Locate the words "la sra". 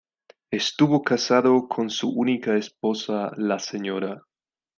3.37-4.23